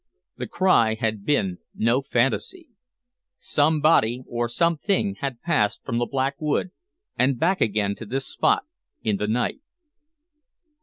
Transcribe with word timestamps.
The 0.37 0.47
cry 0.47 0.95
had 0.95 1.25
been 1.25 1.59
no 1.75 2.01
fantasy. 2.01 2.69
Somebody 3.37 4.23
or 4.27 4.49
something 4.49 5.17
had 5.19 5.41
passed 5.43 5.85
from 5.85 5.99
the 5.99 6.07
Black 6.07 6.37
Wood 6.41 6.71
and 7.19 7.37
back 7.39 7.61
again 7.61 7.93
to 7.97 8.07
this 8.07 8.25
spot 8.25 8.63
in 9.03 9.17
the 9.17 9.27
night. 9.27 9.61